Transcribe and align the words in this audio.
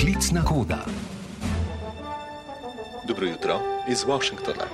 Klicna 0.00 0.44
koda. 0.44 0.84
Dobro 3.08 3.26
jutro 3.26 3.60
iz 3.90 4.04
Washingtona. 4.04 4.66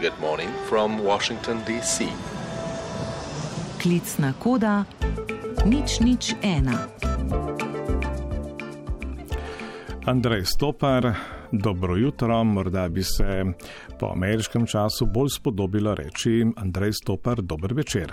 Good 0.00 0.20
morning 0.20 0.50
from 0.68 1.00
Washington, 1.04 1.58
D.C. 1.66 2.04
Klicna 3.82 4.32
koda 4.38 4.84
nič 5.64 6.00
nič 6.00 6.34
ena. 6.42 6.88
Andrej 10.06 10.44
Stopar, 10.44 11.12
dobro 11.52 11.96
jutro, 11.96 12.44
morda 12.44 12.88
bi 12.88 13.02
se 13.02 13.44
po 13.98 14.06
ameriškem 14.06 14.66
času 14.66 15.06
bolj 15.06 15.28
spodobilo 15.28 15.94
reči 15.94 16.46
Andrej 16.56 16.92
Stopar, 16.92 17.42
dober 17.42 17.74
večer. 17.74 18.12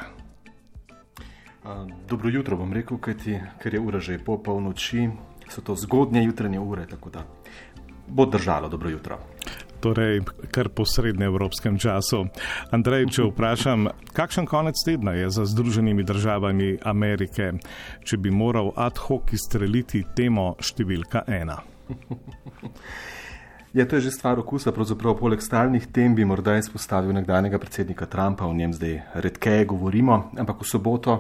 Dobro 2.08 2.30
jutro 2.30 2.58
bom 2.58 2.74
rekel, 2.74 2.98
kajti, 2.98 3.40
ker 3.60 3.74
je 3.74 3.80
ura 3.80 4.00
že 4.00 4.20
po 4.20 4.38
polnoči, 4.44 5.10
so 5.50 5.62
to 5.62 5.76
zgodnje 5.76 6.24
jutranje 6.24 6.60
ure, 6.60 6.86
tako 6.88 7.10
da 7.10 7.24
bo 8.08 8.26
držalo 8.26 8.70
dobro 8.70 8.90
jutro. 8.90 9.18
Torej, 9.80 10.22
kar 10.52 10.70
po 10.70 10.86
srednjeevropskem 10.86 11.78
času. 11.78 12.24
Andrej, 12.72 13.06
če 13.14 13.28
vprašam, 13.30 13.88
kakšen 14.14 14.48
konec 14.50 14.80
tedna 14.86 15.14
je 15.14 15.30
za 15.30 15.46
Združenimi 15.46 16.04
državami 16.04 16.78
Amerike, 16.84 17.52
če 18.04 18.18
bi 18.18 18.34
moral 18.34 18.72
ad 18.76 18.98
hoc 18.98 19.34
izstreliti 19.38 20.02
temo 20.18 20.56
številka 20.62 21.28
ena? 21.28 21.60
Ja, 23.78 23.86
to 23.86 24.00
je 24.00 24.08
že 24.08 24.12
stvar 24.16 24.40
okusa, 24.40 24.72
pravzaprav 24.74 25.20
poleg 25.20 25.42
stalnih 25.44 25.84
tem 25.94 26.16
bi 26.16 26.26
morda 26.26 26.56
izpostavil 26.58 27.14
nekdanjega 27.14 27.60
predsednika 27.62 28.08
Trumpa, 28.10 28.48
o 28.48 28.54
njem 28.54 28.74
zdaj 28.74 28.96
redkeje 29.14 29.68
govorimo, 29.70 30.32
ampak 30.40 30.64
v 30.64 30.70
soboto 30.72 31.18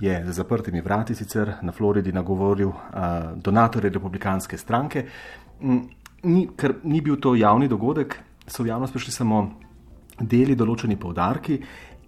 je 0.00 0.24
za 0.26 0.32
zaprtimi 0.32 0.80
vrati 0.80 1.14
sicer 1.14 1.52
na 1.62 1.72
Floridi 1.72 2.12
nagovoril 2.12 2.68
uh, 2.68 2.76
donatorje 3.36 3.90
republikanske 3.90 4.58
stranke. 4.58 5.04
Ni, 6.22 6.48
ker 6.56 6.74
ni 6.82 7.00
bil 7.00 7.16
to 7.20 7.34
javni 7.34 7.68
dogodek, 7.68 8.18
so 8.46 8.62
v 8.62 8.72
javnost 8.72 8.92
prišli 8.92 9.12
samo 9.12 9.42
deli, 10.20 10.56
določeni 10.56 10.96
povdarki 11.00 11.60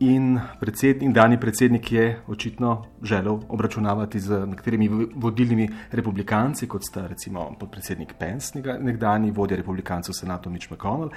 In 0.02 0.40
predsednik, 0.60 1.12
dani 1.14 1.40
predsednik 1.40 1.92
je 1.92 2.20
očitno 2.26 2.84
želel 3.02 3.38
obračunavati 3.48 4.20
z 4.20 4.46
nekaterimi 4.46 4.88
vodilnimi 5.14 5.68
republikanci, 5.90 6.66
kot 6.68 6.82
sta 6.84 7.06
recimo 7.06 7.54
podpredsednik 7.60 8.14
Pence, 8.18 8.58
nekdani 8.80 9.30
vodja 9.30 9.56
republikancev 9.56 10.12
senatu 10.12 10.50
Mitch 10.50 10.72
McConnell. 10.72 11.10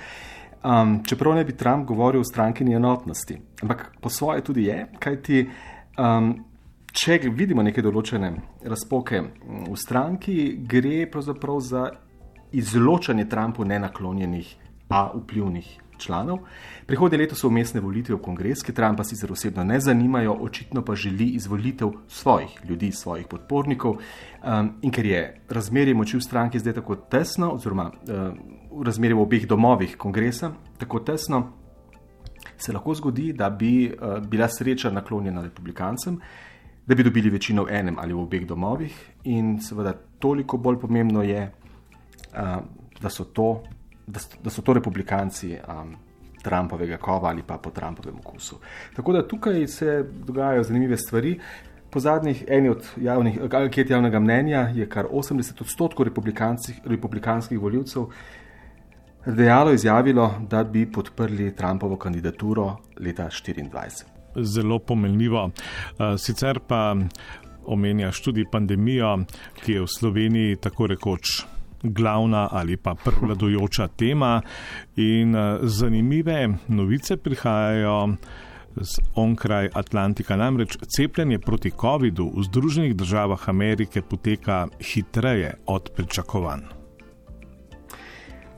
Um, 0.63 1.03
čeprav 1.03 1.35
ne 1.35 1.45
bi 1.45 1.57
Trump 1.57 1.87
govoril 1.87 2.21
o 2.21 2.23
strankini 2.23 2.75
enotnosti, 2.75 3.37
ampak 3.61 3.91
po 4.01 4.09
svoje 4.09 4.41
tudi 4.41 4.63
je, 4.63 4.85
kajti 4.99 5.49
um, 5.97 6.45
če 6.95 7.19
vidimo 7.35 7.63
neke 7.63 7.83
določene 7.83 8.31
razpoke 8.63 9.21
v 9.67 9.75
stranki, 9.75 10.55
gre 10.63 11.03
pravzaprav 11.11 11.59
za 11.59 11.89
izločanje 12.55 13.25
Trumpu 13.27 13.65
nenaklonjenih, 13.67 14.55
a 14.89 15.11
vplivnih 15.13 15.79
članov. 15.97 16.39
Prihodnje 16.85 17.17
leto 17.17 17.35
so 17.35 17.47
umestne 17.47 17.81
volitve 17.81 18.15
v 18.15 18.21
kongres, 18.21 18.61
ki 18.63 18.73
Trumpa 18.75 19.03
sicer 19.03 19.31
osebno 19.31 19.63
ne 19.63 19.79
zanimajo, 19.79 20.35
očitno 20.45 20.83
pa 20.85 20.95
želi 20.95 21.31
izvolitev 21.39 21.91
svojih 22.07 22.59
ljudi, 22.69 22.91
svojih 22.91 23.27
podpornikov. 23.27 23.97
Um, 23.97 24.71
in 24.81 24.91
ker 24.91 25.05
je 25.05 25.21
razmerje 25.49 25.95
moči 25.95 26.17
v 26.17 26.21
stranki 26.21 26.59
zdaj 26.59 26.79
tako 26.81 26.95
tesno, 26.95 27.51
oziroma 27.55 27.89
uh, 27.89 28.83
razmerje 28.85 29.15
v 29.15 29.21
obeh 29.21 29.47
domovih 29.47 29.97
kongresa 29.97 30.51
tako 30.77 30.99
tesno, 30.99 31.43
se 32.57 32.73
lahko 32.73 32.93
zgodi, 32.93 33.33
da 33.33 33.49
bi 33.49 33.87
uh, 33.89 34.19
bila 34.27 34.47
sreča 34.47 34.91
naklonjena 34.91 35.41
republikancem. 35.41 36.19
Da 36.85 36.95
bi 36.95 37.03
dobili 37.03 37.29
večino 37.29 37.63
v 37.63 37.73
enem 37.73 37.95
ali 37.99 38.13
v 38.13 38.19
obeh 38.19 38.45
domovih, 38.45 38.93
in 39.23 39.57
seveda 39.61 39.93
toliko 40.19 40.57
bolj 40.57 40.77
pomembno 40.79 41.23
je, 41.23 41.51
da 43.01 43.09
so 43.09 43.23
to 43.23 43.63
da, 44.07 44.19
da 44.43 44.49
so 44.49 44.61
to 44.61 44.73
republikanci 44.73 45.57
um, 45.67 45.95
Trumpovega 46.43 46.97
kova 46.97 47.29
ali 47.29 47.43
pa 47.47 47.57
po 47.57 47.69
Trumpovem 47.69 48.15
okusu. 48.19 48.59
Tako 48.95 49.13
da 49.13 49.27
tukaj 49.27 49.67
se 49.67 50.05
dogajajo 50.25 50.63
zanimive 50.63 50.97
stvari. 50.97 51.39
Po 51.89 51.99
zadnjih 51.99 52.43
eni 52.47 52.69
od 52.69 52.87
javnih, 52.97 53.39
anket 53.53 53.89
javnega 53.89 54.19
mnenja 54.19 54.59
je 54.75 54.89
kar 54.89 55.05
80 55.05 55.61
odstotkov 55.61 56.05
republikanskih 56.85 57.59
voljivcev 57.59 58.05
dejalo, 59.25 59.71
izjavilo, 59.71 60.33
da 60.49 60.63
bi 60.63 60.91
podprli 60.91 61.55
Trumpovo 61.55 61.97
kandidaturo 61.97 62.77
leta 62.99 63.29
2024. 63.29 64.03
Zelo 64.35 64.79
pomenljivo. 64.79 65.49
Sicer 66.17 66.59
pa 66.67 66.95
omenjaš 67.65 68.21
tudi 68.21 68.45
pandemijo, 68.51 69.17
ki 69.63 69.71
je 69.71 69.81
v 69.81 69.87
Sloveniji 69.87 70.55
tako 70.61 70.87
rekoč 70.87 71.45
glavna 71.83 72.49
ali 72.51 72.77
pa 72.77 72.95
prevladujoča 72.95 73.87
tema. 73.87 74.41
In 74.95 75.35
eh, 75.35 75.57
zanimive 75.61 76.49
novice 76.67 77.17
prihajajo 77.17 78.15
z 78.75 78.99
onkraj 79.15 79.69
Atlantika. 79.73 80.35
Namreč 80.35 80.77
cepljenje 80.97 81.39
proti 81.39 81.71
COVID-u 81.81 82.31
v 82.35 82.43
Združenih 82.43 82.95
državah 82.95 83.49
Amerike 83.49 84.01
poteka 84.01 84.67
hitreje 84.81 85.53
od 85.65 85.89
pričakovanj. 85.95 86.61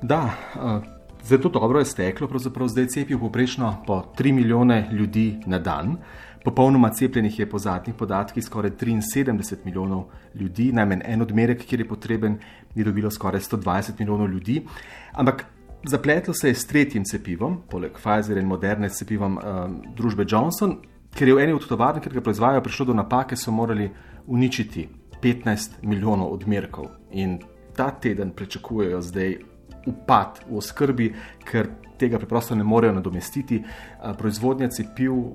Da, 0.01 0.29
eh, 0.55 0.97
zelo 1.27 1.49
dobro 1.49 1.79
je 1.79 1.85
steklo, 1.85 2.27
pravzaprav 2.27 2.67
zdaj 2.67 2.88
cepijo 2.88 3.19
poprečno 3.19 3.83
po 3.88 4.03
3 4.17 4.31
milijone 4.31 4.89
ljudi 4.91 5.39
na 5.45 5.59
dan. 5.59 5.97
Popolnoma 6.43 6.89
cepljenih 6.89 7.39
je 7.39 7.49
po 7.49 7.59
zadnjih 7.59 7.95
podatkih 7.95 8.43
skoraj 8.43 8.71
73 8.71 9.55
milijonov 9.66 10.05
ljudi, 10.35 10.71
najmanj 10.71 11.01
en 11.05 11.21
odmerek, 11.21 11.66
kjer 11.66 11.79
je 11.79 11.87
potreben, 11.87 12.37
je 12.75 12.83
dobilo 12.83 13.11
skoraj 13.11 13.41
120 13.41 13.99
milijonov 13.99 14.29
ljudi. 14.29 14.66
Ampak 15.13 15.45
zapletlo 15.83 16.33
se 16.33 16.47
je 16.47 16.55
s 16.55 16.67
tretjim 16.67 17.03
cepivom, 17.05 17.61
poleg 17.69 17.91
Pfizer 17.91 18.37
in 18.37 18.47
moderne 18.47 18.89
cepivom 18.89 19.37
um, 19.37 19.81
družbe 19.95 20.25
Johnson, 20.29 20.77
ker 21.16 21.27
je 21.27 21.35
v 21.35 21.43
eni 21.43 21.53
od 21.53 21.67
tovarn, 21.67 21.99
ki 22.01 22.09
ga 22.09 22.21
proizvajajo, 22.21 22.63
prišlo 22.63 22.85
do 22.85 22.93
napake, 22.93 23.35
so 23.35 23.51
morali 23.51 23.89
uničiti 24.27 24.87
15 25.21 25.81
milijonov 25.81 26.31
odmerkov. 26.33 26.87
In 27.11 27.39
ta 27.75 27.91
teden 27.91 28.31
pričakujejo 28.31 29.01
zdaj 29.01 29.56
upad 29.87 30.43
v 30.49 30.57
oskrbi, 30.59 31.09
ker 31.47 31.69
tega 31.97 32.19
preprosto 32.21 32.55
ne 32.55 32.63
morejo 32.63 32.93
nadomestiti. 32.99 33.63
Uh, 33.63 34.13
proizvodnja 34.17 34.69
cepiv. 34.69 35.13
Uh, 35.13 35.33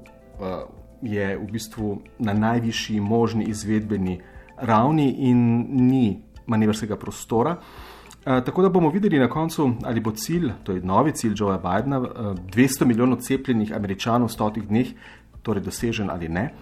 je 1.02 1.36
v 1.36 1.46
bistvu 1.50 1.96
na 2.18 2.32
najvišji 2.32 3.00
možni 3.00 3.44
izvedbeni 3.50 4.20
ravni 4.56 5.10
in 5.18 5.66
ni 5.90 6.22
manevrskega 6.46 6.96
prostora. 6.96 7.56
Uh, 7.58 8.44
tako 8.44 8.62
da 8.62 8.68
bomo 8.68 8.90
videli 8.90 9.18
na 9.18 9.28
koncu, 9.28 9.72
ali 9.82 10.00
bo 10.00 10.10
cilj, 10.10 10.52
to 10.62 10.72
je 10.72 10.80
novi 10.80 11.12
cilj 11.12 11.34
Joea 11.36 11.58
Bidna, 11.58 11.98
uh, 11.98 12.06
200 12.54 12.84
milijonov 12.84 13.19
cepljenih 13.20 13.72
američanov 13.74 14.28
v 14.28 14.32
stotih 14.32 14.69
dneh, 14.69 14.94
torej 15.42 15.62
dosežen 15.62 16.10
ali 16.10 16.28
ne. 16.28 16.52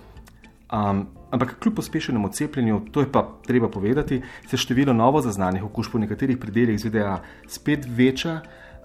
Um, 0.72 1.06
ampak 1.30 1.56
kljub 1.58 1.74
pospešenemu 1.74 2.28
cepljenju, 2.28 2.80
to 2.92 3.00
je 3.00 3.12
pa 3.12 3.24
treba 3.46 3.68
povedati, 3.68 4.22
se 4.46 4.56
število 4.56 4.92
novo 4.92 5.20
zaznanih 5.20 5.64
okužb 5.64 5.94
v 5.94 6.00
nekaterih 6.04 6.38
predeljih 6.38 6.78
ZDA 6.78 7.22
spet 7.46 7.86
veča. 7.88 8.40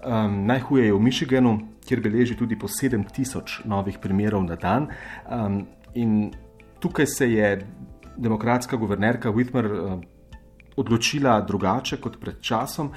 Um, 0.06 0.46
najhuje 0.46 0.86
je 0.86 0.92
v 0.92 1.00
Michiganu, 1.00 1.58
kjer 1.86 2.00
beleži 2.00 2.36
tudi 2.36 2.58
po 2.58 2.66
7000 2.66 3.64
novih 3.64 3.98
primerov 4.02 4.42
na 4.44 4.56
dan. 4.56 4.88
Um, 5.30 5.66
in 5.94 6.32
tukaj 6.80 7.06
se 7.06 7.32
je 7.32 7.66
demokratska 8.16 8.76
guvernerka 8.76 9.30
Whitmer 9.30 9.70
uh, 9.70 10.00
odločila 10.76 11.40
drugače 11.40 12.00
kot 12.00 12.18
pred 12.20 12.40
časom 12.40 12.90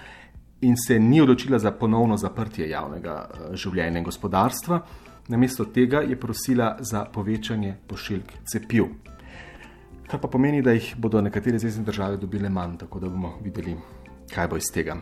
in 0.62 0.76
se 0.78 1.00
ni 1.00 1.22
odločila 1.22 1.60
za 1.60 1.72
ponovno 1.72 2.18
zaprtje 2.18 2.70
javnega 2.70 3.30
uh, 3.30 3.56
življenja 3.56 4.00
in 4.00 4.04
gospodarstva. 4.04 4.82
Namesto 5.30 5.66
tega 5.66 6.00
je 6.02 6.20
prosila 6.20 6.78
za 6.80 7.06
povečanje 7.06 7.76
pošiljk 7.88 8.32
cepiv. 8.52 8.86
Kar 10.10 10.20
pa 10.20 10.28
pomeni, 10.28 10.62
da 10.62 10.72
jih 10.72 10.96
bodo 10.98 11.22
nekatere 11.22 11.60
zvezdne 11.60 11.86
države 11.86 12.18
dobile 12.18 12.50
manj, 12.50 12.78
tako 12.78 13.00
da 13.00 13.10
bomo 13.10 13.36
videli, 13.44 13.76
kaj 14.34 14.48
bo 14.48 14.58
iz 14.58 14.72
tega. 14.74 14.98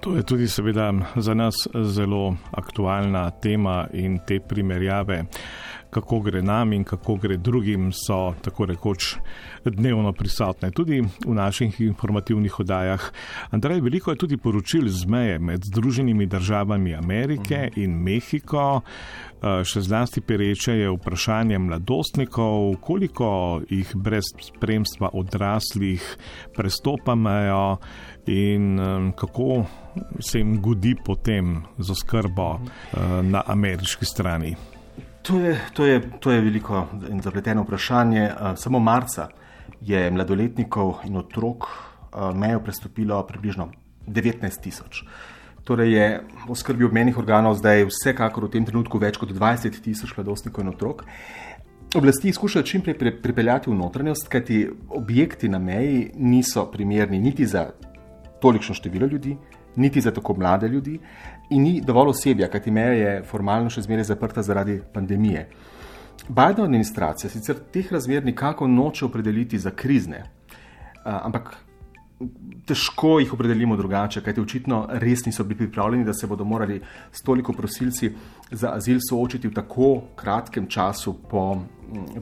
To 0.00 0.14
je 0.16 0.22
tudi 0.22 0.48
seveda 0.48 0.92
za 1.16 1.34
nas 1.34 1.54
zelo 1.82 2.36
aktualna 2.50 3.30
tema 3.30 3.88
in 3.92 4.18
te 4.26 4.40
primerjave, 4.40 5.24
kako 5.92 6.20
gre 6.20 6.42
nam 6.42 6.72
in 6.72 6.84
kako 6.84 7.16
gre 7.20 7.36
drugim, 7.36 7.90
so 7.92 8.34
tako 8.42 8.66
rekoč 8.66 9.16
dnevno 9.64 10.12
prisotne 10.12 10.70
tudi 10.70 11.02
v 11.02 11.34
naših 11.34 11.80
informativnih 11.80 12.60
oddajah. 12.60 13.10
Andrej, 13.50 13.80
veliko 13.80 14.10
je 14.10 14.22
tudi 14.24 14.36
poročil 14.36 14.88
z 14.88 15.06
meje 15.06 15.38
med 15.38 15.64
Združenimi 15.64 16.26
državami 16.26 16.94
Amerike 16.94 17.68
in 17.76 17.98
Mehiko. 18.02 18.80
Eh, 19.42 19.64
še 19.64 19.82
zlasti 19.82 20.22
pereče 20.24 20.78
je 20.78 20.90
vprašanje 20.96 21.58
mladostnikov, 21.58 22.76
koliko 22.80 23.60
jih 23.68 23.92
brez 23.94 24.32
spremstva 24.40 25.12
odraslih 25.12 26.02
prestopa 26.56 27.14
mejo 27.14 27.78
in 28.26 28.78
kako 29.18 29.64
se 30.20 30.38
jim 30.38 30.60
godi 30.62 30.94
potem 31.04 31.62
z 31.78 31.90
oskrbo 31.90 32.54
eh, 32.60 33.22
na 33.22 33.42
ameriški 33.46 34.04
strani. 34.04 34.56
To 35.22 35.38
je, 35.38 35.60
to, 35.72 35.86
je, 35.86 36.00
to 36.20 36.30
je 36.30 36.40
veliko 36.40 36.86
in 37.10 37.20
zapleteno 37.22 37.62
vprašanje. 37.62 38.22
Eh, 38.22 38.56
samo 38.56 38.78
marca 38.78 39.28
je 39.80 40.10
mladoletnikov 40.10 41.02
in 41.04 41.16
otrok 41.16 41.66
mejo 42.34 42.60
prestopilo 42.60 43.22
približno 43.26 43.70
19 44.06 44.60
tisoč. 44.60 45.04
Torej 45.64 45.92
je 45.94 46.06
v 46.48 46.54
skrbi 46.54 46.84
obmenih 46.84 47.18
organov 47.18 47.54
zdaj 47.54 47.86
vsekakor 47.86 48.48
v 48.48 48.58
tem 48.58 48.64
trenutku 48.66 48.98
več 48.98 49.16
kot 49.16 49.30
20 49.30 49.78
tisoč 49.78 50.10
mladostnikov 50.16 50.64
in 50.64 50.72
otrok. 50.74 51.04
Oblasti 51.94 52.32
skušajo 52.32 52.66
čim 52.66 52.82
prej 52.82 52.98
pripeljati 53.22 53.70
v 53.70 53.76
notranjost, 53.78 54.28
kajti 54.28 54.70
objekti 54.90 55.48
na 55.48 55.58
meji 55.58 56.10
niso 56.16 56.66
primerni 56.72 57.20
niti 57.20 57.46
za 57.46 57.68
tolikšno 58.42 58.74
število 58.74 59.06
ljudi, 59.06 59.36
niti 59.76 60.00
za 60.00 60.10
tako 60.10 60.34
mlade 60.38 60.68
ljudi, 60.68 60.98
in 61.50 61.62
ni 61.62 61.80
dovolj 61.80 62.08
osebja, 62.08 62.48
kajti 62.48 62.70
meja 62.70 62.92
je 62.92 63.22
formalno 63.22 63.70
še 63.70 63.82
zmeraj 63.82 64.04
zaprta 64.04 64.42
zaradi 64.42 64.80
pandemije. 64.92 65.48
Bajda 66.28 66.62
administracija 66.64 67.30
sicer 67.30 67.58
teh 67.72 67.92
razmer 67.92 68.24
nikako 68.24 68.66
noče 68.68 69.04
opredeliti 69.04 69.58
za 69.58 69.70
krizne, 69.70 70.22
ampak 71.04 71.56
težko 72.66 73.16
jih 73.18 73.32
opredelimo 73.34 73.76
drugače, 73.76 74.22
kajti 74.22 74.40
očitno 74.40 74.84
res 75.02 75.24
niso 75.26 75.44
bili 75.44 75.64
pripravljeni, 75.64 76.04
da 76.04 76.14
se 76.14 76.26
bodo 76.26 76.44
morali 76.44 76.80
s 77.12 77.22
toliko 77.22 77.52
prosilci 77.52 78.12
za 78.50 78.74
azil 78.76 79.00
soočiti 79.08 79.48
v 79.48 79.54
tako 79.54 79.88
kratkem 80.16 80.68
času 80.70 81.16
po, 81.30 81.56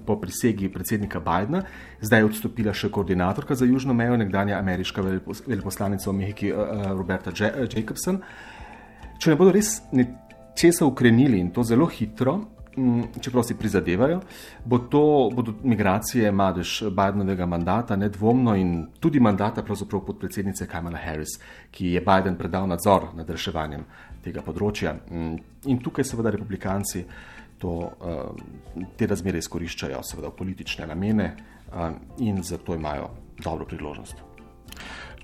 po 0.07 0.17
prisegi 0.21 0.69
predsednika 0.69 1.21
Bidna. 1.21 1.65
Zdaj 2.01 2.21
je 2.21 2.29
odstopila 2.31 2.75
še 2.75 2.91
koordinatorka 2.91 3.55
za 3.55 3.69
južno 3.69 3.95
mejo, 3.95 4.17
nekdanja 4.21 4.59
ameriška 4.59 5.03
veleposlanica 5.03 6.11
v 6.11 6.17
Mehiki 6.17 6.53
Roberta 6.97 7.33
Jacobson. 7.35 8.23
Če 9.21 9.31
ne 9.31 9.37
bodo 9.37 9.53
res 9.53 9.79
nečesa 9.93 10.89
ukrenili 10.89 11.41
in 11.41 11.53
to 11.53 11.63
zelo 11.67 11.87
hitro, 11.87 12.41
Mm, 12.77 13.03
čeprav 13.21 13.43
si 13.43 13.55
prizadevajo, 13.59 14.21
bo 14.65 14.79
to, 14.79 15.31
bodo 15.35 15.55
migracije 15.63 16.33
madež 16.33 16.83
Bidenovega 16.83 17.47
mandata 17.47 17.97
nedvomno 17.97 18.55
in 18.55 18.87
tudi 19.01 19.21
mandata 19.21 19.63
podpredsednice 19.63 20.67
Kamala 20.67 20.99
Harris, 20.99 21.41
ki 21.71 21.93
je 21.93 22.01
Biden 22.01 22.37
predal 22.37 22.69
nadzor 22.69 23.09
nad 23.15 23.31
reševanjem 23.31 23.85
tega 24.23 24.43
področja. 24.43 24.95
Mm, 25.11 25.37
in 25.67 25.79
tukaj 25.83 26.05
seveda 26.05 26.31
republikanci 26.31 27.05
to, 27.61 27.93
eh, 28.01 28.87
te 28.97 29.07
razmere 29.07 29.39
izkoriščajo 29.39 30.01
seveda 30.03 30.33
v 30.33 30.37
politične 30.39 30.87
namene 30.89 31.27
eh, 31.29 31.91
in 32.25 32.43
zato 32.43 32.75
imajo 32.75 33.11
dobro 33.39 33.67
priložnost. 33.69 34.30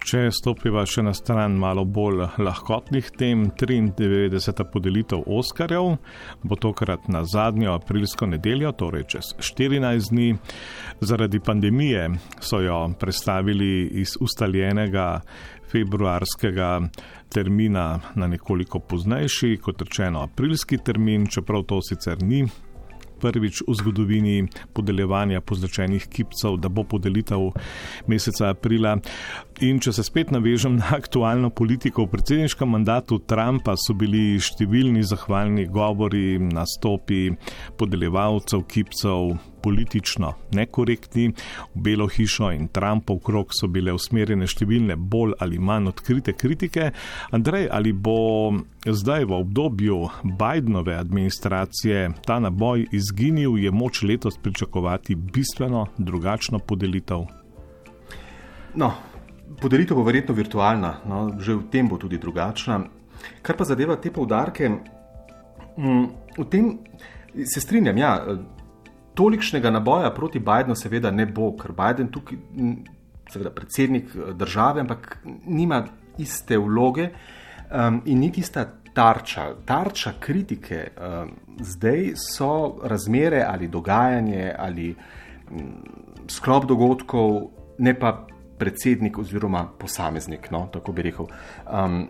Če 0.06 0.28
stopiva 0.30 0.84
še 0.86 1.02
na 1.02 1.10
stran 1.18 1.56
malo 1.58 1.82
bolj 1.82 2.20
lahkotnih 2.38 3.08
tem, 3.18 3.40
93. 3.58 4.62
podelitev 4.70 5.24
Oskarjev 5.26 5.96
bo 6.46 6.58
tokrat 6.62 7.08
na 7.10 7.24
zadnjo 7.26 7.72
aprilsko 7.74 8.28
nedeljo, 8.30 8.70
torej 8.78 9.02
čez 9.16 9.32
14 9.42 10.12
dni. 10.14 10.28
Zaradi 11.02 11.40
pandemije 11.42 12.04
so 12.38 12.60
jo 12.62 12.76
predstavili 13.00 13.88
iz 13.98 14.14
ustaljenega 14.22 15.08
februarskega 15.72 16.70
termina 17.34 17.88
na 18.14 18.30
nekoliko 18.30 18.78
poznejši, 18.78 19.56
kot 19.58 19.82
rečeno 19.82 20.22
aprilski 20.22 20.78
termin, 20.86 21.26
čeprav 21.26 21.66
to 21.66 21.82
sicer 21.82 22.22
ni 22.22 22.44
prvič 23.20 23.62
v 23.66 23.74
zgodovini 23.78 24.36
podeljevanja 24.76 25.40
pozlačenih 25.40 26.08
kipcev, 26.12 26.58
da 26.60 26.68
bo 26.68 26.84
podelitev 26.84 27.50
meseca 28.06 28.50
aprila. 28.52 28.96
In 29.64 29.80
če 29.80 29.94
se 29.96 30.04
spet 30.04 30.30
navežem 30.34 30.76
na 30.76 30.92
aktualno 30.98 31.50
politiko, 31.50 32.04
v 32.04 32.12
predsedniškem 32.16 32.74
mandatu 32.76 33.18
Trumpa 33.24 33.76
so 33.80 33.96
bili 33.96 34.36
številni 34.40 35.04
zahvalni 35.06 35.66
govori, 35.72 36.38
nastopi 36.38 37.30
podeljevalcev 37.80 38.66
kipcev 38.68 39.36
politično 39.66 40.32
nekorektni. 40.54 41.32
V 41.74 41.82
Belo 41.82 42.06
hišo 42.06 42.52
in 42.54 42.68
Trumpov 42.70 43.18
krok 43.26 43.54
so 43.56 43.66
bile 43.66 43.94
usmerjene 43.96 44.46
številne 44.46 44.94
bolj 44.96 45.34
ali 45.42 45.58
manj 45.58 45.90
odkrite 45.90 46.36
kritike. 46.38 46.92
Andrej, 47.34 47.66
ali 47.72 47.92
bo 47.92 48.54
zdaj 48.86 49.26
v 49.26 49.40
obdobju 49.40 49.98
Bidenove 50.38 50.94
administracije 50.94 52.06
ta 52.26 52.38
naboj 52.38 52.86
izginil, 52.94 53.58
je 53.58 53.74
moč 53.74 54.04
letos 54.06 54.38
pričakovati 54.42 55.16
bistveno 55.16 55.86
drugačno 55.98 56.58
podelitev? 56.58 57.26
No, 58.76 58.92
podelitev 59.60 59.98
bo 59.98 60.04
verjetno 60.06 60.34
virtualna, 60.36 61.00
no, 61.08 61.24
že 61.40 61.56
v 61.56 61.66
tem 61.72 61.88
bo 61.88 61.98
tudi 61.98 62.20
drugačna. 62.22 62.84
Kar 63.42 63.56
pa 63.56 63.64
zadeva 63.64 63.96
te 63.96 64.12
poudarke, 64.12 64.68
mm, 65.78 66.06
v 66.36 66.48
tem 66.52 66.76
se 67.44 67.60
strinjam. 67.60 67.98
Ja, 67.98 68.12
tolikšnega 69.16 69.70
naboja 69.70 70.10
proti 70.14 70.38
Bidenu, 70.38 70.76
seveda, 70.76 71.10
ne 71.10 71.26
bo, 71.26 71.50
ker 71.56 71.72
Biden 71.76 72.10
tukaj, 72.12 72.38
seveda, 73.32 73.50
predsednik 73.50 74.12
eh, 74.14 74.32
države, 74.34 74.84
ampak 74.84 75.18
nima 75.46 75.84
iste 76.18 76.58
vloge 76.58 77.10
um, 77.70 78.00
in 78.04 78.20
ni 78.20 78.30
tista 78.32 78.64
tarča. 78.94 79.50
Tarča 79.64 80.14
kritike 80.20 80.86
um, 80.96 81.34
zdaj 81.60 82.14
so 82.16 82.78
razmere 82.84 83.42
ali 83.48 83.68
dogajanje 83.68 84.54
ali 84.58 84.94
um, 85.50 85.74
sklop 86.28 86.64
dogodkov, 86.64 87.40
ne 87.78 87.92
pa 87.98 88.14
predsednik 88.58 89.18
oziroma 89.18 89.66
posameznik, 89.78 90.50
no, 90.50 90.68
tako 90.72 90.92
bi 90.92 91.02
rekel. 91.10 91.28
Um, 91.68 92.06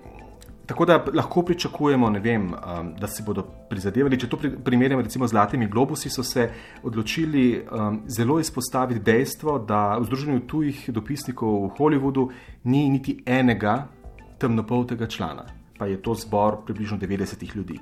Tako 0.67 0.85
da 0.85 1.05
lahko 1.15 1.43
pričakujemo, 1.43 2.11
vem, 2.11 2.47
um, 2.47 2.95
da 2.99 3.07
se 3.07 3.23
bodo 3.23 3.43
prizadevali. 3.71 4.19
Če 4.19 4.29
to 4.29 4.39
primerjamo 4.65 5.03
recimo 5.03 5.27
z 5.27 5.31
Zlatimi 5.31 5.69
globusi, 5.71 6.11
so 6.11 6.23
se 6.27 6.49
odločili 6.83 7.63
um, 7.63 8.01
zelo 8.07 8.41
izpostaviti 8.41 9.01
dejstvo, 9.01 9.59
da 9.59 9.99
v 9.99 10.09
Združenju 10.09 10.41
tujih 10.47 10.91
dopisnikov 10.91 11.69
v 11.69 11.71
Hollywoodu 11.79 12.29
ni 12.65 12.89
niti 12.91 13.21
enega 13.27 13.87
temnopoltega 14.39 15.07
člana, 15.07 15.47
pa 15.79 15.87
je 15.87 16.03
to 16.03 16.15
zbor 16.15 16.65
približno 16.67 16.99
90 16.99 17.57
ljudi. 17.57 17.79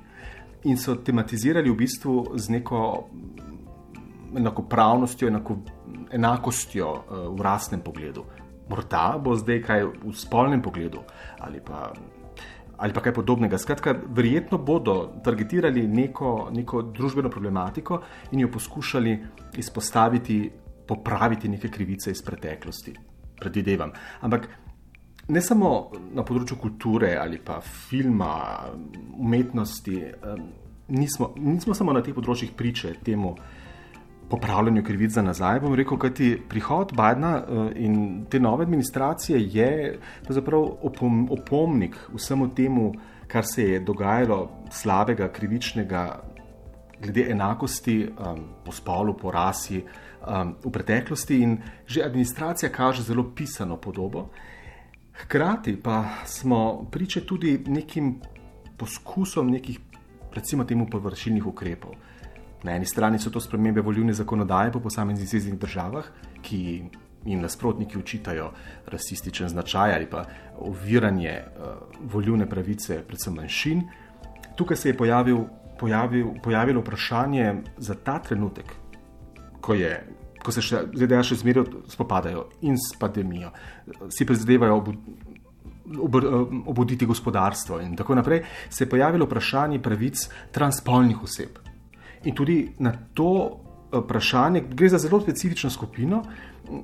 In 0.69 0.77
so 0.77 0.95
tematizirali 0.95 1.69
v 1.69 1.75
bistvu 1.75 2.37
z 2.37 2.49
neko 2.49 2.81
enakopravnostjo, 4.37 5.27
enako, 5.27 5.57
enakostjo 6.11 6.91
uh, 6.91 7.27
v 7.33 7.41
rasnem 7.41 7.81
pogledu. 7.81 8.25
Morda 8.69 9.17
bo 9.21 9.33
zdaj 9.37 9.61
kaj 9.61 9.83
v 9.85 10.13
spolnem 10.13 10.61
pogledu 10.61 11.01
ali 11.39 11.59
pa 11.61 11.91
ali 12.77 12.93
pa 12.93 13.01
kaj 13.01 13.13
podobnega. 13.13 13.57
Skratka, 13.57 13.95
verjetno 14.15 14.57
bodo 14.57 14.95
targetirali 15.23 15.87
neko, 15.87 16.49
neko 16.53 16.81
družbeno 16.95 17.29
problematiko 17.29 18.01
in 18.31 18.39
jo 18.39 18.51
poskušali 18.51 19.17
izpostaviti, 19.57 20.49
popraviti 20.87 21.49
neke 21.49 21.69
krivice 21.69 22.11
iz 22.11 22.21
preteklosti. 22.21 22.93
Predvidevam. 23.39 23.91
Ampak 24.21 24.47
ne 25.27 25.41
samo 25.41 25.91
na 26.13 26.23
področju 26.23 26.57
kulture 26.61 27.15
ali 27.19 27.39
pa 27.43 27.59
filma, 27.61 28.35
umetnosti, 29.17 30.01
nismo, 30.87 31.33
nismo 31.37 31.73
samo 31.73 31.93
na 31.93 32.03
teh 32.05 32.13
področjih 32.13 32.53
priče 32.57 32.93
temu 33.03 33.35
popravljanju 34.29 34.83
krivic 34.83 35.11
za 35.11 35.21
nazaj. 35.21 35.59
Bom 35.59 35.73
rekel, 35.75 35.97
kajti 35.97 36.41
prihod 36.49 36.93
Bidna 36.95 37.37
eh, 37.37 37.71
in 37.75 38.25
te 38.29 38.39
nove 38.39 38.63
administracije 38.63 39.39
je 39.51 39.99
pravzaprav 40.23 40.65
opom, 40.81 41.27
opomnik 41.31 41.97
vsemu 42.13 42.49
temu, 42.55 42.93
kar 43.27 43.45
se 43.45 43.63
je 43.63 43.79
dogajalo 43.79 44.49
slabega, 44.71 45.27
krivičnega, 45.31 46.21
glede 47.01 47.27
enakosti 47.31 48.07
um, 48.07 48.43
po 48.65 48.71
spolu, 48.71 49.17
po 49.17 49.31
rasi 49.31 49.81
um, 49.81 50.55
v 50.63 50.71
preteklosti 50.71 51.41
in 51.41 51.57
že 51.87 52.03
administracija 52.03 52.69
kaže 52.71 53.03
zelo 53.03 53.31
pisano 53.35 53.77
podobo. 53.77 54.29
Hkrati 55.13 55.81
pa 55.83 56.03
smo 56.25 56.87
priče 56.91 57.25
tudi 57.25 57.63
nekim 57.67 58.21
poskusom 58.77 59.51
nekih, 59.51 59.79
recimo 60.33 60.63
temu, 60.63 60.87
površilnih 60.91 61.45
ukrepov. 61.47 61.95
Na 62.65 62.73
eni 62.73 62.85
strani 62.85 63.19
so 63.21 63.29
to 63.29 63.39
spremembe 63.39 63.81
volilne 63.85 64.13
zakonodaje 64.13 64.71
po 64.73 64.79
posameznih 64.81 65.29
zvezdnih 65.29 65.59
državah, 65.61 66.05
ki 66.41 66.61
jim 67.25 67.41
nasprotniki 67.41 67.97
učitajo 67.97 68.51
rasističen 68.87 69.49
značaj 69.49 69.93
ali 69.93 70.09
pa 70.09 70.23
oviranje 70.59 71.35
uh, 71.41 71.65
volilne 72.13 72.49
pravice, 72.49 73.03
predvsem 73.07 73.33
manjšin. 73.33 73.83
Tukaj 74.55 74.77
se 74.77 74.89
je 74.89 74.97
pojavil, 74.97 75.43
pojavil, 75.79 76.27
pojavilo 76.43 76.81
vprašanje 76.81 77.53
za 77.77 77.95
ta 77.95 78.19
trenutek, 78.19 78.73
ko, 79.61 79.73
je, 79.73 79.91
ko 80.43 80.51
se 80.51 80.61
še, 80.61 80.85
ZDA 80.93 81.21
še 81.25 81.37
zmeraj 81.41 81.69
spopadajo 81.91 82.47
in 82.65 82.79
s 82.81 82.97
pandemijo, 82.99 83.51
si 84.09 84.25
prizadevajo 84.25 84.79
ob, 84.79 84.89
ob, 86.07 86.17
obuditi 86.73 87.05
gospodarstvo 87.05 87.81
in 87.83 87.93
tako 87.97 88.17
naprej, 88.21 88.41
se 88.69 88.85
je 88.85 88.89
pojavilo 88.89 89.29
vprašanje 89.29 89.81
pravic 89.85 90.27
transpolnih 90.55 91.23
oseb. 91.23 91.64
In 92.25 92.35
tudi 92.35 92.59
na 92.79 92.91
to 93.13 93.31
eh, 93.45 93.99
vprašanje, 93.99 94.65
gre 94.73 94.89
za 94.89 94.97
zelo 94.97 95.21
specifično 95.21 95.69
skupino, 95.69 96.23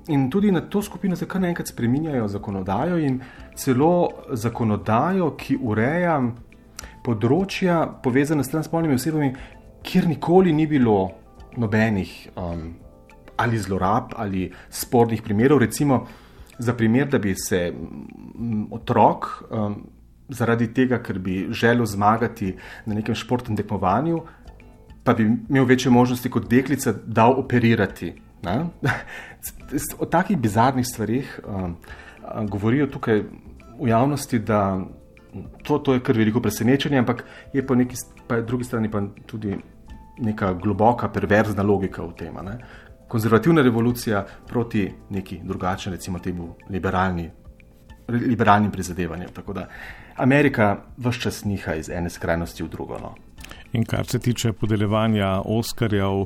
in 0.08 0.30
tudi 0.30 0.52
na 0.52 0.62
to 0.62 0.82
skupino 0.82 1.16
se 1.16 1.26
kar 1.26 1.42
naenkrat 1.42 1.68
spremenjajo 1.68 2.28
zakonodajo 2.28 3.00
in 3.00 3.20
celo 3.56 4.10
zakonodajo, 4.32 5.32
ki 5.38 5.58
ureja 5.62 6.20
področja 7.06 7.82
povezane 8.04 8.44
s 8.44 8.52
transspolnimi 8.54 8.98
osebami, 8.98 9.32
kjer 9.84 10.08
nikoli 10.08 10.54
ni 10.54 10.68
bilo 10.70 11.10
nobenih 11.58 12.12
um, 12.38 12.68
ali 13.42 13.58
zlorab 13.60 14.14
ali 14.16 14.52
spornih 14.70 15.24
primerov. 15.26 15.60
Recimo, 15.60 16.06
za 16.62 16.74
primer, 16.78 17.10
da 17.10 17.18
bi 17.20 17.34
se 17.36 17.72
otrok 18.72 19.28
um, 19.50 19.82
zaradi 20.32 20.70
tega, 20.74 21.02
ker 21.04 21.20
bi 21.20 21.48
želel 21.52 21.86
zmagati 21.86 22.54
na 22.86 22.96
nekem 22.96 23.16
športnem 23.16 23.58
tekmovanju, 23.58 24.22
pa 25.04 25.14
bi 25.14 25.24
imel 25.50 25.66
večje 25.66 25.92
možnosti 25.92 26.30
kot 26.30 26.50
deklica, 26.50 26.94
dal 27.06 27.34
operirati. 27.40 28.14
Ne? 28.44 28.66
O 30.00 30.06
takih 30.06 30.38
bizarnih 30.38 30.88
stvarih 30.88 31.40
um, 31.48 31.76
govorijo 32.50 32.88
tukaj 32.88 33.24
v 33.82 33.88
javnosti, 33.88 34.40
da 34.40 34.82
to, 35.64 35.78
to 35.78 35.94
je 35.94 36.00
kar 36.00 36.18
veliko 36.18 36.42
presenečenje, 36.42 36.98
ampak 36.98 37.24
je 37.54 37.68
po 37.68 37.76
neki 37.76 37.96
po 38.28 38.42
drugi 38.42 38.64
strani 38.64 38.92
pa 38.92 39.02
tudi 39.26 39.58
neka 40.20 40.54
globoka, 40.54 41.10
perverzna 41.10 41.64
logika 41.64 42.04
v 42.04 42.14
tem. 42.18 42.36
Ne? 42.46 42.58
Konzervativna 43.08 43.62
revolucija 43.62 44.26
proti 44.48 44.92
neki 45.10 45.40
drugačni, 45.44 45.92
recimo 45.92 46.20
temu 46.20 46.56
liberalni, 46.70 47.30
liberalnim 48.08 48.72
prizadevanjem. 48.72 49.30
Tako 49.34 49.54
da 49.54 49.68
Amerika 50.18 50.78
vse 50.98 51.20
čas 51.20 51.44
niha 51.46 51.76
iz 51.76 51.90
ene 51.90 52.10
skrajnosti 52.10 52.64
v 52.64 52.70
drugo. 52.70 53.00
No. 53.00 53.16
In 53.74 53.86
kar 53.86 54.06
se 54.06 54.20
tiče 54.20 54.54
podeljevanja 54.54 55.42
Oskarjev, 55.46 56.26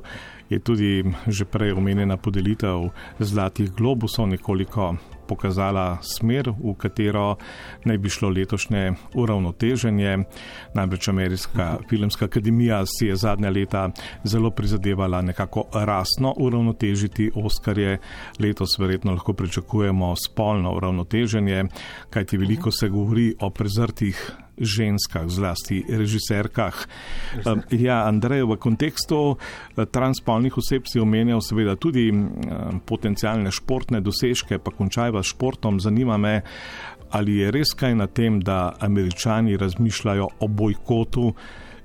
je 0.49 0.59
tudi 0.59 1.03
že 1.27 1.45
prej 1.45 1.71
omenjena 1.71 2.17
podelitev 2.17 2.89
Zlatih 3.19 3.71
globusov 3.71 4.27
nekoliko 4.27 4.95
pokazala 5.27 5.97
smer, 6.01 6.51
v 6.53 6.73
katero 6.77 7.35
naj 7.85 7.97
bi 7.97 8.09
šlo 8.09 8.29
letošnje 8.29 8.93
uravnoteženje. 9.13 10.17
Namreč 10.73 11.07
Ameriška 11.07 11.77
filmska 11.89 12.25
akademija 12.25 12.83
si 12.85 13.09
je 13.09 13.15
zadnja 13.15 13.49
leta 13.49 13.89
zelo 14.23 14.51
prizadevala 14.51 15.21
nekako 15.21 15.65
rasno 15.73 16.33
uravnotežiti 16.37 17.31
Oskarje. 17.35 17.97
Letos 18.39 18.79
verjetno 18.79 19.11
lahko 19.11 19.33
pričakujemo 19.33 20.13
spolno 20.15 20.75
uravnoteženje, 20.75 21.63
kajti 22.09 22.37
veliko 22.37 22.71
se 22.71 22.89
govori 22.89 23.33
o 23.39 23.49
prezrtih 23.49 24.44
ženskah, 24.57 25.27
zlasti 25.27 25.83
režiserkah. 25.89 26.87
Ja, 27.71 28.05
Andrej, 28.07 28.45
v 28.47 28.57
kontekstu 28.57 29.35
eh, 29.35 29.85
transpolnih 29.85 30.57
oseb 30.57 30.87
si 30.87 30.99
omenjal 30.99 31.41
seveda 31.41 31.75
tudi 31.75 32.07
potencijalne 32.85 33.51
športne 33.51 34.01
dosežke, 34.01 34.59
pa 34.59 34.71
končajva 34.71 35.23
s 35.23 35.33
športom. 35.35 35.79
Zanima 35.79 36.17
me, 36.17 36.41
ali 37.11 37.39
je 37.41 37.51
res 37.51 37.75
kaj 37.77 37.95
na 37.95 38.07
tem, 38.07 38.39
da 38.39 38.75
američani 38.79 39.57
razmišljajo 39.57 40.27
o 40.39 40.47
bojkotu 40.47 41.33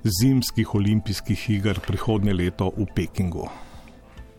zimskih 0.03 0.75
olimpijskih 0.75 1.49
iger 1.49 1.79
prihodnje 1.87 2.33
leto 2.33 2.71
v 2.77 2.87
Pekingu. 2.95 3.49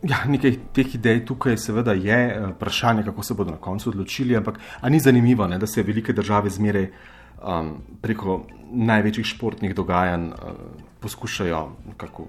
Ja, 0.02 0.24
nekaj 0.26 0.56
teh 0.74 0.94
idej 0.98 1.20
tukaj 1.26 1.56
seveda 1.62 1.92
je, 1.92 2.18
eh, 2.18 2.46
vprašanje, 2.56 3.04
kako 3.06 3.22
se 3.22 3.34
bodo 3.34 3.50
na 3.50 3.56
koncu 3.56 3.90
odločili, 3.90 4.36
ampak 4.36 4.58
ni 4.90 5.00
zanimivo, 5.00 5.46
ne, 5.46 5.58
da 5.58 5.66
se 5.66 5.82
velike 5.82 6.12
države 6.12 6.50
zmeraj 6.50 6.90
um, 7.42 7.74
preko 8.00 8.42
največjih 8.72 9.26
športnih 9.26 9.74
dogajanj 9.74 10.26
uh, 10.28 10.34
poskušajo 11.00 11.62
kako, 11.96 12.26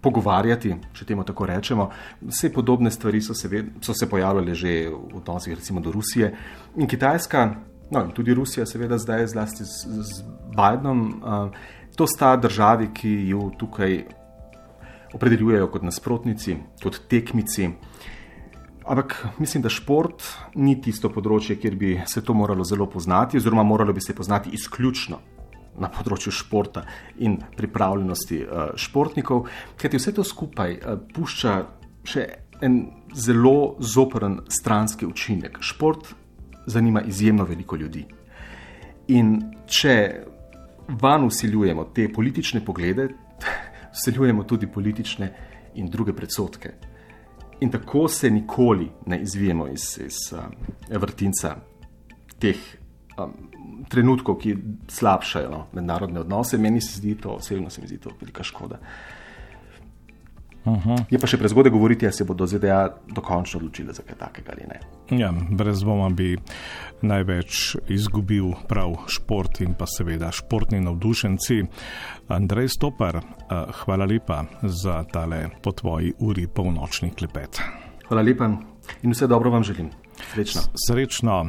pogovarjati, 0.00 0.74
če 0.94 1.04
temu 1.04 1.24
tako 1.26 1.46
rečemo. 1.46 1.90
Vse 2.22 2.52
podobne 2.54 2.90
stvari 2.90 3.20
so 3.20 3.34
se, 3.34 3.64
so 3.82 3.94
se 3.94 4.08
pojavljale 4.10 4.54
že 4.54 4.74
v 4.90 5.16
odnosih 5.18 5.54
recimo 5.54 5.80
do 5.80 5.92
Rusije 5.92 6.34
in 6.76 6.86
Kitajska, 6.86 7.46
no 7.90 8.04
in 8.04 8.12
tudi 8.14 8.34
Rusija 8.34 8.66
seveda 8.66 8.98
zdaj 8.98 9.26
zlasti 9.26 9.64
z, 9.64 10.02
z 10.02 10.22
Bidenom, 10.56 11.02
uh, 11.22 11.50
to 11.96 12.06
sta 12.06 12.36
državi, 12.36 12.90
ki 12.94 13.12
jo 13.28 13.50
tukaj 13.58 14.04
opredeljujejo 15.14 15.70
kot 15.72 15.82
nasprotnici, 15.82 16.56
kot 16.82 17.00
tekmici. 17.08 17.70
Ampak 18.86 19.26
mislim, 19.38 19.62
da 19.62 19.70
šport 19.72 20.22
ni 20.54 20.76
tisto 20.80 21.10
področje, 21.10 21.56
kjer 21.58 21.74
bi 21.74 21.96
se 22.06 22.22
to 22.22 22.34
moralo 22.34 22.64
zelo 22.64 22.86
poznati, 22.86 23.40
oziroma 23.40 23.64
moralo 23.66 23.92
bi 23.92 24.00
se 24.00 24.14
poznati 24.14 24.52
izključno 24.54 25.18
na 25.82 25.90
področju 25.92 26.32
športa 26.32 26.84
in 27.18 27.40
pripravljenosti 27.56 28.38
uh, 28.44 28.68
športnikov, 28.78 29.48
ker 29.76 29.90
ti 29.90 29.98
vse 29.98 30.14
to 30.14 30.24
skupaj 30.24 30.78
uh, 30.78 31.00
pušča 31.14 31.56
še 32.06 32.28
en 32.62 32.78
zelo 33.12 33.74
zoprn 33.82 34.38
stranski 34.48 35.06
učinek. 35.06 35.58
Šport 35.60 36.14
zanima 36.70 37.02
izjemno 37.02 37.44
veliko 37.44 37.76
ljudi. 37.76 38.06
In 39.18 39.36
če 39.66 39.96
van 41.02 41.26
usiljujemo 41.26 41.90
te 41.94 42.06
politične 42.12 42.62
poglede, 42.64 43.10
usiljujemo 43.98 44.46
tudi 44.46 44.70
politične 44.70 45.32
in 45.74 45.90
druge 45.90 46.14
predsotke. 46.14 46.95
In 47.60 47.70
tako 47.70 48.08
se 48.08 48.30
nikoli 48.30 48.90
ne 49.06 49.20
izvijemo 49.22 49.68
iz, 49.68 49.98
iz 50.06 50.16
um, 50.32 50.52
vrtinca 51.00 51.56
teh 52.38 52.56
um, 53.18 53.32
trenutkov, 53.88 54.38
ki 54.38 54.56
slabšajo 54.88 55.50
no, 55.50 55.66
mednarodne 55.72 56.20
odnose. 56.20 56.58
Meni 56.58 56.80
se 56.80 56.98
zdi 56.98 57.14
to, 57.14 57.38
osebno 57.40 57.70
se 57.70 57.80
mi 57.80 57.88
zdi 57.88 57.98
to 57.98 58.10
velika 58.20 58.42
škoda. 58.42 58.78
Uhum. 60.66 60.98
Je 61.10 61.18
pa 61.18 61.28
še 61.30 61.38
prezgodaj 61.38 61.70
govoriti, 61.70 62.06
ali 62.06 62.14
se 62.14 62.24
bodo 62.26 62.46
ZDA 62.46 62.80
dokončno 63.14 63.60
odločile 63.60 63.94
za 63.94 64.02
kaj 64.02 64.18
takega 64.18 64.54
ali 64.56 64.66
ne. 64.66 64.80
Ja, 65.14 65.30
brez 65.30 65.84
dvoma 65.84 66.08
bi 66.10 66.32
največ 67.06 67.76
izgubil 67.94 68.50
prav 68.68 68.96
šport 69.12 69.60
in 69.62 69.76
pa 69.78 69.86
seveda 69.86 70.32
športni 70.34 70.80
navdušenci. 70.82 71.60
Andrej 72.34 72.72
Stopar, 72.74 73.20
eh, 73.20 73.62
hvala 73.84 74.08
lepa 74.10 74.42
za 74.62 75.04
tale 75.12 75.46
po 75.62 75.72
tvoji 75.72 76.12
uri 76.18 76.48
polnočni 76.50 77.12
klepet. 77.14 77.62
Hvala 78.08 78.26
lepa 78.26 78.50
in 79.02 79.14
vse 79.14 79.26
dobro 79.30 79.50
vam 79.50 79.62
želim. 79.62 79.90
Srečno. 80.32 80.62
Srečno. 80.88 81.44